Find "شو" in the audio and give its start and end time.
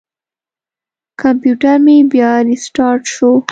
3.13-3.31